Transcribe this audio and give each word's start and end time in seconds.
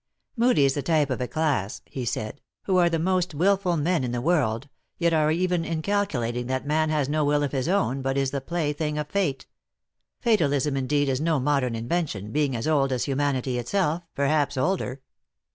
"Moodie 0.35 0.65
is 0.65 0.73
the 0.73 0.81
type 0.81 1.11
of 1.11 1.21
a 1.21 1.27
class," 1.27 1.83
he 1.85 2.05
said," 2.05 2.41
who 2.63 2.77
are 2.77 2.89
the 2.89 2.97
most 2.97 3.35
wilful 3.35 3.77
men 3.77 4.03
in 4.03 4.11
the 4.11 4.19
world, 4.19 4.67
yet 4.97 5.13
are 5.13 5.29
even 5.29 5.63
inculcating 5.63 6.47
that 6.47 6.65
man 6.65 6.89
has 6.89 7.07
no 7.07 7.23
will 7.23 7.43
of 7.43 7.51
his 7.51 7.67
own, 7.67 8.01
but 8.01 8.17
is 8.17 8.31
the 8.31 8.41
play 8.41 8.73
thing 8.73 8.97
of 8.97 9.09
fate. 9.11 9.45
Fatal 10.19 10.51
ism, 10.53 10.75
indeed, 10.75 11.07
is 11.07 11.21
no 11.21 11.39
modern 11.39 11.75
invention, 11.75 12.31
being 12.31 12.55
as 12.55 12.67
old 12.67 12.91
as 12.91 13.03
humanity 13.03 13.59
itself, 13.59 14.01
perhaps, 14.15 14.57
older. 14.57 15.03